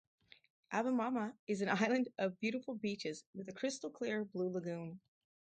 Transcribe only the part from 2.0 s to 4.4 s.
of beautiful beaches with a crystal clear